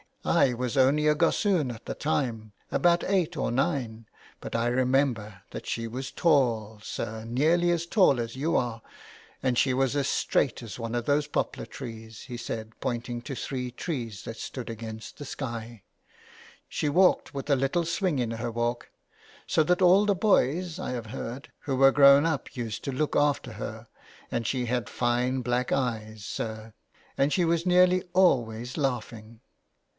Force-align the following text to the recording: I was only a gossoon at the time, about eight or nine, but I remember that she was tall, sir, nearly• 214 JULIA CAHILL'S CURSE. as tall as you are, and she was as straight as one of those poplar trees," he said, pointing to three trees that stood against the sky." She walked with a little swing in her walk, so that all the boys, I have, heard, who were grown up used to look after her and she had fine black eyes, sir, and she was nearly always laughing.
I 0.25 0.53
was 0.53 0.77
only 0.77 1.07
a 1.07 1.15
gossoon 1.15 1.71
at 1.71 1.85
the 1.85 1.93
time, 1.95 2.53
about 2.71 3.03
eight 3.03 3.37
or 3.37 3.51
nine, 3.51 4.07
but 4.39 4.55
I 4.55 4.67
remember 4.67 5.41
that 5.51 5.65
she 5.65 5.87
was 5.87 6.11
tall, 6.11 6.79
sir, 6.83 7.23
nearly• 7.25 7.67
214 7.67 7.67
JULIA 7.67 7.73
CAHILL'S 7.73 7.75
CURSE. 7.75 7.81
as 7.81 7.93
tall 7.95 8.19
as 8.19 8.35
you 8.35 8.55
are, 8.55 8.81
and 9.43 9.57
she 9.57 9.73
was 9.73 9.95
as 9.95 10.07
straight 10.09 10.63
as 10.63 10.79
one 10.79 10.95
of 10.95 11.05
those 11.05 11.27
poplar 11.27 11.65
trees," 11.65 12.21
he 12.23 12.37
said, 12.37 12.79
pointing 12.79 13.21
to 13.23 13.35
three 13.35 13.69
trees 13.71 14.23
that 14.23 14.37
stood 14.37 14.69
against 14.71 15.17
the 15.17 15.25
sky." 15.25 15.83
She 16.69 16.89
walked 16.89 17.33
with 17.35 17.49
a 17.49 17.55
little 17.55 17.85
swing 17.85 18.17
in 18.19 18.31
her 18.31 18.51
walk, 18.51 18.89
so 19.45 19.63
that 19.63 19.81
all 19.83 20.05
the 20.05 20.15
boys, 20.15 20.79
I 20.79 20.91
have, 20.91 21.07
heard, 21.07 21.51
who 21.61 21.75
were 21.75 21.91
grown 21.91 22.25
up 22.27 22.55
used 22.55 22.83
to 22.85 22.91
look 22.91 23.15
after 23.15 23.53
her 23.53 23.87
and 24.31 24.45
she 24.47 24.65
had 24.65 24.87
fine 24.89 25.41
black 25.41 25.71
eyes, 25.71 26.25
sir, 26.25 26.73
and 27.17 27.31
she 27.33 27.45
was 27.45 27.67
nearly 27.67 28.03
always 28.13 28.77
laughing. 28.77 29.41